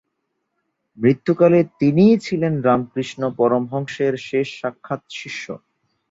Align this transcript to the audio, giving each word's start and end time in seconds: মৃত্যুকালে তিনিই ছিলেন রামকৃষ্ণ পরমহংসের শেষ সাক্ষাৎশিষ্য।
মৃত্যুকালে 0.97 1.59
তিনিই 1.79 2.15
ছিলেন 2.19 2.53
রামকৃষ্ণ 2.61 3.21
পরমহংসের 3.37 4.13
শেষ 4.27 4.47
সাক্ষাৎশিষ্য। 4.59 5.45